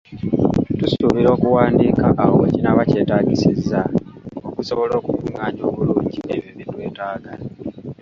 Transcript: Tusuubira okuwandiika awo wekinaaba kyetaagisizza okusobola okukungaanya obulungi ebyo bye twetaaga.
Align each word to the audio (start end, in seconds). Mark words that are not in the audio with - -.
Tusuubira 0.79 1.29
okuwandiika 1.35 2.05
awo 2.23 2.35
wekinaaba 2.41 2.83
kyetaagisizza 2.89 3.79
okusobola 4.47 4.93
okukungaanya 4.97 5.61
obulungi 5.69 6.19
ebyo 6.33 6.51
bye 6.57 6.65
twetaaga. 6.71 7.33